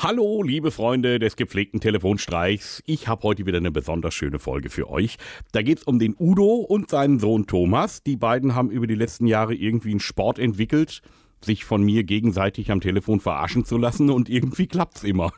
[0.00, 2.84] Hallo, liebe Freunde des gepflegten Telefonstreichs.
[2.86, 5.16] Ich habe heute wieder eine besonders schöne Folge für euch.
[5.50, 8.04] Da geht es um den Udo und seinen Sohn Thomas.
[8.04, 11.02] Die beiden haben über die letzten Jahre irgendwie einen Sport entwickelt,
[11.44, 15.32] sich von mir gegenseitig am Telefon verarschen zu lassen und irgendwie klappt's immer.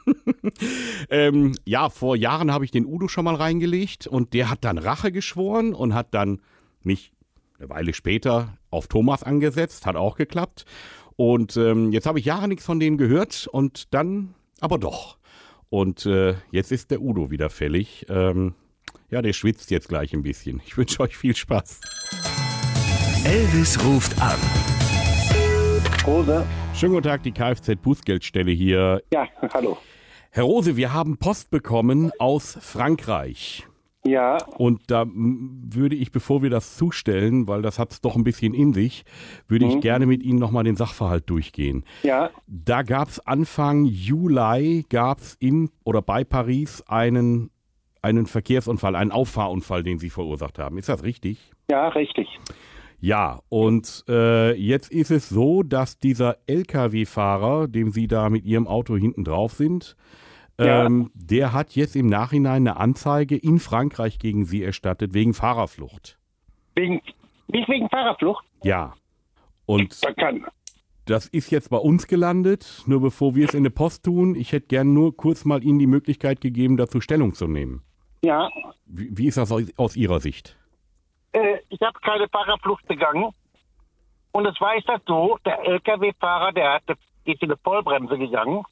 [1.09, 4.77] ähm, ja, vor Jahren habe ich den Udo schon mal reingelegt und der hat dann
[4.77, 6.43] Rache geschworen und hat dann
[6.83, 7.15] mich
[7.59, 10.67] eine Weile später auf Thomas angesetzt, hat auch geklappt.
[11.17, 15.19] Und ähm, jetzt habe ich Jahre nichts von denen gehört und dann aber doch.
[15.69, 18.07] Und äh, jetzt ist der Udo wieder fällig.
[18.09, 18.55] Ähm,
[19.11, 20.61] ja, der schwitzt jetzt gleich ein bisschen.
[20.67, 21.81] Ich wünsche euch viel Spaß.
[23.25, 24.39] Elvis ruft an.
[26.07, 26.47] Rose.
[26.75, 29.03] Schönen guten Tag, die Kfz-Bußgeldstelle hier.
[29.13, 29.77] Ja, hallo.
[30.31, 33.67] Herr Rose, wir haben Post bekommen aus Frankreich.
[34.07, 38.25] Ja, Und da würde ich, bevor wir das zustellen, weil das hat es doch ein
[38.25, 39.05] bisschen in sich,
[39.47, 41.85] würde ich gerne mit Ihnen nochmal den Sachverhalt durchgehen.
[42.03, 47.51] ja, Da gab es Anfang Juli, gab es in oder bei Paris einen,
[48.01, 50.79] einen Verkehrsunfall, einen Auffahrunfall, den Sie verursacht haben.
[50.79, 51.53] Ist das richtig?
[51.71, 52.27] ja, richtig.
[53.03, 58.67] Ja, und äh, jetzt ist es so, dass dieser Lkw-Fahrer, dem Sie da mit Ihrem
[58.67, 59.97] Auto hinten drauf sind,
[60.65, 60.87] Ja.
[60.87, 66.19] ähm, der hat jetzt im Nachhinein eine Anzeige in Frankreich gegen Sie erstattet, wegen Fahrerflucht.
[66.75, 67.01] Wegen,
[67.49, 68.45] nicht wegen Fahrerflucht?
[68.63, 68.95] Ja.
[69.67, 70.45] Und Da kann.
[71.07, 72.83] das ist jetzt bei uns gelandet.
[72.87, 75.79] Nur bevor wir es in der Post tun, ich hätte gern nur kurz mal Ihnen
[75.79, 77.83] die Möglichkeit gegeben, dazu Stellung zu nehmen.
[78.23, 78.51] Ja,
[78.87, 80.57] Wie, wie ist das aus, aus Ihrer Sicht?
[81.33, 83.31] äh, ich habe keine Fahrerflucht begangen.
[84.33, 86.95] Und es war ist das so, der LKW-Fahrer, der hatte,
[87.25, 88.63] ist in eine Vollbremse gegangen.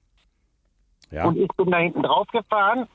[1.10, 1.24] Ja.
[1.26, 2.86] Und ich bin da hinten drauf gefahren.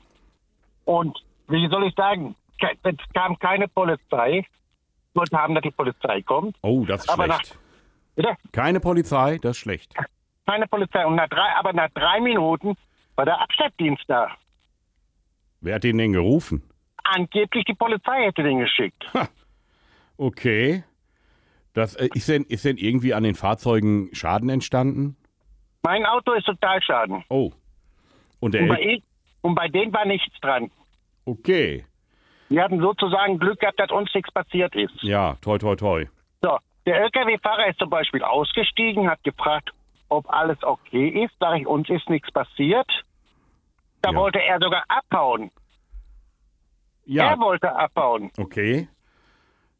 [0.86, 2.36] Und wie soll ich sagen,
[2.83, 4.39] es kam keine Polizei.
[4.39, 6.55] Ich wollte haben, dass die Polizei kommt.
[6.61, 7.58] Oh, das ist Aber nach- schlecht.
[8.16, 8.36] Bitte?
[8.52, 9.94] Keine Polizei, das ist schlecht.
[10.45, 11.05] Keine Polizei.
[11.05, 12.75] Und nach drei, aber nach drei Minuten
[13.16, 14.30] war der Abschleppdienst da.
[15.61, 16.64] Wer hat den denn gerufen?
[17.03, 19.03] Angeblich die Polizei hätte den geschickt.
[20.17, 20.83] Okay.
[21.73, 25.15] Das, äh, ist, denn, ist denn irgendwie an den Fahrzeugen Schaden entstanden?
[25.83, 27.23] Mein Auto ist Totalschaden.
[27.30, 27.52] Oh.
[28.43, 29.04] Und Und bei, L ihm,
[29.42, 30.70] und bei denen war nichts dran.
[31.26, 31.86] Okay.
[32.49, 34.93] Wir hatten sozusagen Glück gehabt, dass uns nichts passiert ist.
[35.02, 36.05] Ja, toi, toi, toi.
[36.42, 39.71] So, der LKW-Fahrer ist zum Beispiel ausgestiegen, hat gefragt,
[40.09, 41.33] ob alles okay ist.
[41.39, 42.87] Sag ich, uns ist nichts passiert.
[44.02, 44.17] Da Ja.
[44.17, 45.49] wollte er sogar abhauen.
[47.05, 48.30] Ja, Er wollte abhauen.
[48.37, 48.87] okay.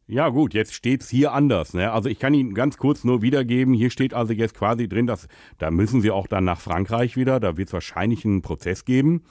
[0.06, 1.72] Ja, gut, jetzt steht's hier anders.
[1.72, 1.90] Ne?
[1.90, 5.28] Also ich kann Ihnen ganz kurz nur wiedergeben, hier steht also jetzt quasi drin, dass
[5.58, 9.24] da müssen Sie auch dann nach Frankreich wieder, da wird es wahrscheinlich einen Prozess geben.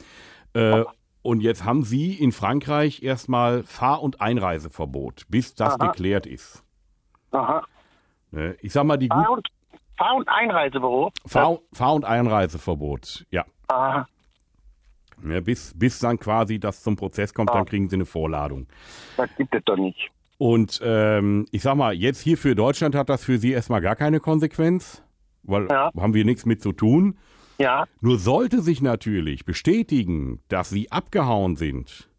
[0.54, 0.84] Äh,
[1.22, 5.88] und jetzt haben Sie in Frankreich erstmal Fahr- und Einreiseverbot, bis das Aha.
[5.92, 6.64] geklärt ist.
[7.32, 7.64] Aha.
[8.32, 8.56] Ne?
[8.62, 9.48] Ich sag mal, die Fahr- und,
[9.96, 11.12] Fahr- und Einreisebüro.
[11.28, 13.46] Fahr-, Fahr und Einreiseverbot, ja.
[13.68, 14.08] Aha.
[15.22, 17.54] Ne, bis, bis dann quasi das zum Prozess kommt, Ah.
[17.54, 18.68] dann kriegen Sie eine Vorladung.
[19.16, 20.10] Das gibt es doch nicht.
[20.46, 23.96] Und ähm, ich sag mal, jetzt hier für Deutschland hat das für Sie erstmal gar
[23.96, 25.02] keine Konsequenz,
[25.44, 25.90] weil Ja.
[25.98, 27.18] haben wir nichts mit zu tun.
[27.60, 32.10] Ja, Nur sollte sich natürlich bestätigen, dass Sie abgehauen sind,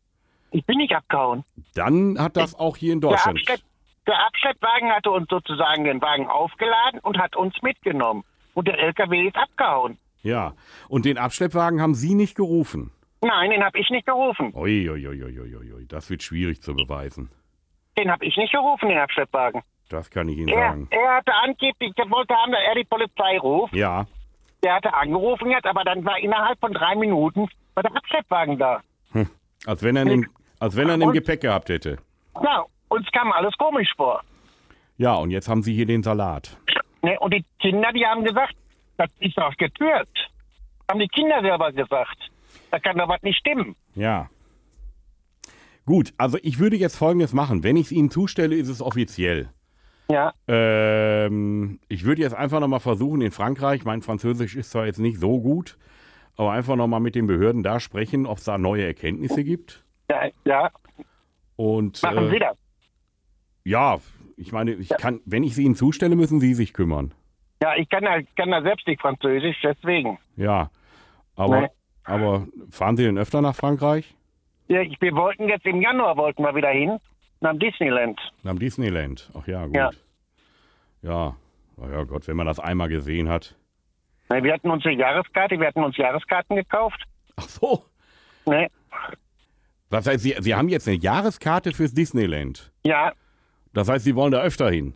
[0.53, 1.45] ich bin nicht abgehauen.
[1.75, 3.41] dann hat das auch hier in Der, Deutschland.
[3.41, 3.61] Abschlepp,
[4.07, 8.25] der Abschleppwagen hatte uns sozusagen den Wagen aufgeladen und hat uns mitgenommen.
[8.55, 9.99] Und der LKW ist abgehauen.
[10.23, 10.55] Ja.
[10.89, 12.91] Und den Abschleppwagen haben Sie nicht gerufen.
[13.21, 14.51] Nein, den habe ich nicht gerufen.
[14.55, 15.87] Ui, ui, ui, ui, ui, ui.
[15.89, 17.29] Das wird schwierig zu beweisen.
[17.97, 19.63] Den habe ich nicht gerufen, den Abschleppwagen.
[19.89, 20.89] Das kann ich Ihnen Er, sagen.
[20.91, 23.75] er hatte angeblich, der wollte haben, dass er die Polizei ruft.
[23.75, 24.07] Ja.
[24.63, 28.81] Der hatte angerufen jetzt, aber dann war innerhalb von drei Minuten war der Abschleppwagen da.
[29.67, 30.27] Als wenn er einen,
[30.59, 31.99] als wenn er einen im Gepäck gehabt hätte.
[32.43, 34.23] Ja, uns kam alles komisch vor.
[34.97, 36.57] Ja, und jetzt haben Sie hier den Salat.
[37.03, 37.19] Ne?
[37.21, 38.55] Und die Kinder, die haben gesagt,
[38.97, 40.31] das ist doch getürkt.
[40.89, 42.31] Haben die Kinder selber gesagt.
[42.71, 43.75] Da kann doch was nicht stimmen.
[43.95, 44.29] Ja.
[45.87, 47.63] Gut, also ich würde jetzt Folgendes machen.
[47.63, 49.51] Wenn ich es Ihnen zustelle, ist es offiziell.
[50.11, 54.99] Ja, Ähm, ich würde jetzt einfach nochmal versuchen in Frankreich, mein Französisch ist zwar jetzt
[54.99, 55.79] nicht so gut,
[56.37, 59.83] aber einfach nochmal mit den Behörden da sprechen, ob es da neue Erkenntnisse gibt.
[60.11, 60.71] ja, ja.
[61.57, 62.57] Und Machen Sie äh, das.
[63.65, 63.99] ja,
[64.37, 67.15] ich meine, ich kann, wenn ich sie Ihnen zustelle, müssen Sie sich kümmern.
[67.63, 70.19] Ja, ich kann da, ich kann da selbst nicht Französisch, deswegen.
[70.37, 70.71] Ja.
[71.37, 71.69] Aber, Nee.
[72.03, 74.15] aber fahren Sie denn öfter nach Frankreich?
[74.69, 76.99] Wir wollten jetzt im Januar wollten wir wieder hin,
[77.41, 78.19] nach Disneyland.
[78.45, 79.31] Am Disneyland.
[79.39, 79.77] Ach ja, gut.
[79.77, 79.91] Ja.
[81.03, 81.37] Ja.
[81.77, 83.57] Na ja, Gott, wenn man das einmal gesehen hat.
[84.31, 87.03] Ne, Wir hatten uns eine Jahreskarte, wir hatten uns Jahreskarten gekauft.
[87.37, 87.85] Ach so.
[88.47, 88.69] Ne?
[89.91, 92.73] Das heißt, Sie, Sie haben jetzt eine Jahreskarte fürs Disneyland.
[92.85, 93.13] Ja,
[93.75, 94.95] Das heißt, Sie wollen da öfter hin.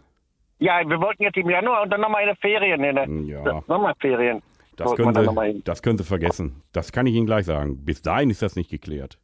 [0.61, 3.09] ja, wir wollten jetzt im Januar und dann nochmal in der Ferien, in der
[3.45, 3.63] Ja.
[3.67, 4.43] Sommerferien.
[4.77, 5.63] Das können, Sie, hin.
[5.65, 6.63] das können Sie vergessen.
[6.73, 7.85] Das kann ich Ihnen gleich sagen.
[7.85, 9.19] Bis dahin ist das nicht geklärt.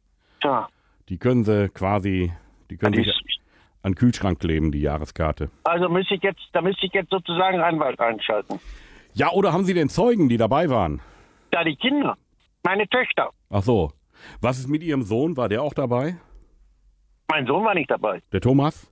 [0.45, 0.67] Tja,
[1.09, 2.31] Die können Sie quasi,
[2.69, 3.21] die können sich ist-
[3.81, 5.49] an den Kühlschrank kleben, die Jahreskarte.
[5.63, 8.59] also müsste ich jetzt, da müsste ich jetzt sozusagen Anwalt einschalten.
[9.13, 11.01] Ja, oder haben Sie denn Zeugen, die dabei waren?
[11.51, 12.17] Da die Kinder,
[12.63, 13.29] meine Töchter.
[13.49, 13.91] Ach so.
[14.41, 15.37] Was ist mit Ihrem Sohn?
[15.37, 16.17] War der auch dabei?
[17.29, 18.21] Mein Sohn war nicht dabei.
[18.31, 18.91] Der Thomas?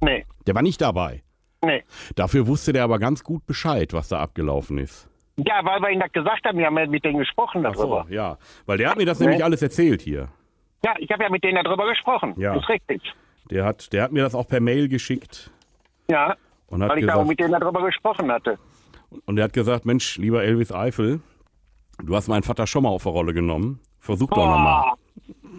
[0.00, 1.22] Nee, Der war nicht dabei.
[1.64, 1.82] nee.
[2.16, 5.08] Dafür wusste der aber ganz gut Bescheid, was da abgelaufen ist.
[5.36, 7.82] Ja, weil wir ihm das gesagt haben, wir haben ja mit denen gesprochen Ach so,
[7.82, 8.06] darüber.
[8.12, 8.36] ja.
[8.66, 9.26] Weil der hat mir das Nee.
[9.26, 10.28] nämlich alles erzählt hier.
[10.84, 12.34] Ja, ich habe ja mit denen darüber gesprochen.
[12.36, 12.54] Ja.
[12.54, 13.02] Das ist richtig.
[13.50, 15.50] Der hat, der hat mir das auch per Mail geschickt
[16.10, 16.36] Ja,
[16.68, 18.58] und hat weil ich da auch gesagt, mit denen darüber gesprochen hatte.
[19.26, 21.20] und er hat gesagt, Mensch, lieber Elvis Eifel,
[22.02, 23.80] du hast meinen Vater schon mal auf der Rolle genommen.
[24.00, 24.92] Versuch doch nochmal.
[24.92, 24.96] Boah,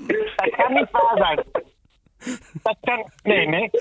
[0.08, 1.40] das kann nicht wahr sein.
[2.64, 3.72] Das kann, nee, nee.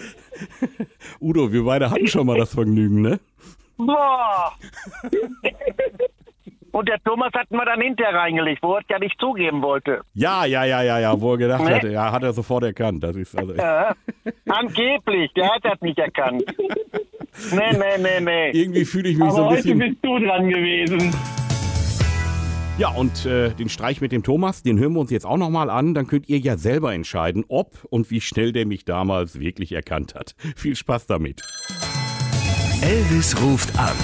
[1.20, 3.20] Udo, wir beide hatten schon mal das Vergnügen, ne?
[3.76, 4.52] Boah.
[6.72, 10.00] Und der Thomas hat mir dann hinterher reingelegt, wo er es ja nicht zugeben wollte.
[10.14, 11.74] Ja, ja, ja, ja, ja, wo er gedacht Nee.
[11.74, 13.04] hat, ja, hat er sofort erkannt.
[13.04, 13.94] Das ist also Ja.
[14.48, 16.42] Angeblich, der hat das nicht erkannt.
[17.50, 18.50] Nee, nee, nee, nee.
[18.52, 19.78] irgendwie fühle ich mich Aber so ein heute bisschen.
[19.78, 21.14] bist du dran gewesen.
[22.78, 25.68] Ja, und äh, den Streich mit dem Thomas, den hören wir uns jetzt auch nochmal
[25.68, 25.92] an.
[25.94, 30.14] Dann könnt ihr ja selber entscheiden, ob und wie schnell der mich damals wirklich erkannt
[30.14, 30.34] hat.
[30.56, 31.42] Viel Spaß damit.
[32.82, 33.94] Elvis ruft an.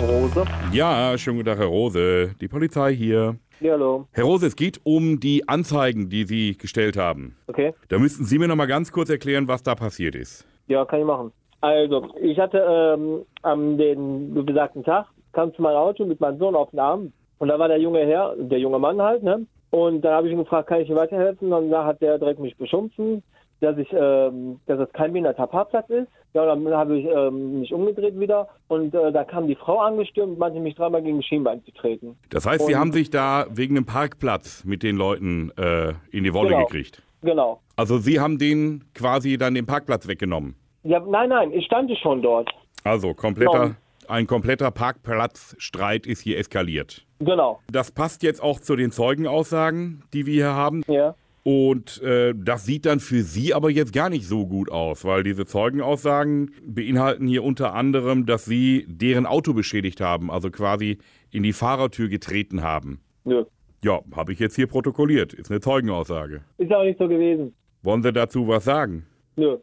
[0.00, 0.44] Rose?
[0.72, 2.34] Ja, schönen guten Tag, Herr Rose.
[2.40, 3.36] Die Polizei hier.
[3.60, 4.06] Ja, hallo.
[4.12, 7.36] Herr Rose, es geht um die Anzeigen, die Sie gestellt haben.
[7.48, 7.74] Okay.
[7.88, 10.46] Da müssten Sie mir nochmal ganz kurz erklären, was da passiert ist.
[10.68, 11.32] Ja, kann ich machen.
[11.60, 16.54] Also, ich hatte ähm, am den besagten Tag, kam zu meinem Auto mit meinem Sohn
[16.54, 17.12] auf den Arm.
[17.38, 19.46] Und da war der junge Herr, der junge Mann halt, ne?
[19.70, 21.52] Und dann habe ich ihn gefragt, kann ich ihm weiterhelfen?
[21.52, 23.22] Und dann hat der direkt mich beschimpfen,
[23.60, 26.08] dass ich, ähm, dass es kein behinderter Parkplatz ist.
[26.34, 30.32] Ja, dann habe ich ähm, mich umgedreht wieder und äh, da kam die Frau angestürmt
[30.34, 32.16] und meinte mich dreimal gegen Schienbein zu treten.
[32.30, 36.24] Das heißt, Sie Und- haben sich da wegen einem Parkplatz mit den Leuten äh, in
[36.24, 36.66] die Wolle Genau.
[36.66, 37.02] gekriegt.
[37.22, 37.60] Genau.
[37.76, 40.54] Also Sie haben denen quasi dann den Parkplatz weggenommen.
[40.84, 42.48] Ja, nein, nein, ich stand schon dort.
[42.84, 43.74] Also kompletter, Genau.
[44.08, 47.04] ein kompletter Parkplatzstreit ist hier eskaliert.
[47.20, 47.60] Genau.
[47.72, 50.82] Das passt jetzt auch zu den Zeugenaussagen, die wir hier haben.
[50.86, 51.14] Ja.
[51.50, 55.22] Und äh, das sieht dann für Sie aber jetzt gar nicht so gut aus, weil
[55.22, 60.98] diese Zeugenaussagen beinhalten hier unter anderem, dass Sie deren Auto beschädigt haben, also quasi
[61.30, 63.00] in die Fahrertür getreten haben.
[63.24, 63.46] Nö.
[63.82, 65.32] Ja, habe ich jetzt hier protokolliert.
[65.32, 66.42] Ist eine Zeugenaussage.
[66.58, 67.54] Ist auch nicht so gewesen.
[67.82, 69.06] Wollen Sie dazu was sagen?
[69.36, 69.56] Nö.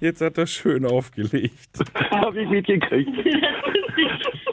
[0.00, 1.78] Jetzt hat er schön aufgelegt.
[2.10, 3.10] Hab ich mitgekriegt.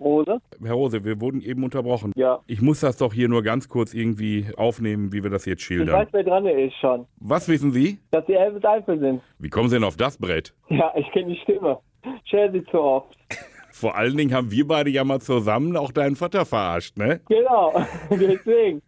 [0.00, 0.38] Rose?
[0.62, 2.12] Herr Rose, wir wurden eben unterbrochen.
[2.16, 2.40] Ja.
[2.46, 5.66] Ich muss das doch hier nur ganz kurz irgendwie aufnehmen, wie wir das jetzt Ich
[5.66, 5.94] schildern.
[5.96, 7.06] weiß, wer dran ist schon.
[7.18, 7.98] Was wissen Sie?
[8.10, 9.20] Dass die Elvis Eifel sind.
[9.38, 10.54] Wie kommen Sie denn auf das Brett?
[10.68, 11.78] Ja, ich kenne die Stimme.
[12.24, 13.16] Ich höre sie zu oft.
[13.72, 17.20] Vor allen Dingen haben wir beide ja mal zusammen auch deinen Vater verarscht, ne?
[17.28, 17.74] Genau.
[18.10, 18.80] Deswegen.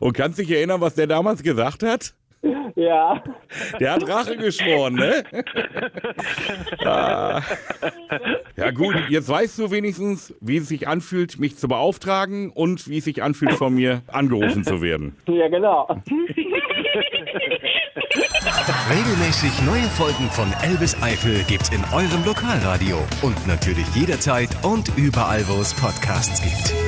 [0.00, 2.14] Und kannst dich erinnern, was der damals gesagt hat?
[2.74, 3.22] Ja.
[3.78, 5.24] Der hat Rache geschworen, ne?
[6.84, 7.40] ah.
[8.56, 12.98] Ja gut, jetzt weißt du wenigstens, wie es sich anfühlt, mich zu beauftragen und wie
[12.98, 15.16] es sich anfühlt, von mir angerufen zu werden.
[15.28, 15.86] Ja, genau.
[18.90, 25.46] Regelmäßig neue Folgen von Elvis Eifel gibt's in eurem Lokalradio und natürlich jederzeit und überall,
[25.48, 26.81] wo es Podcasts gibt.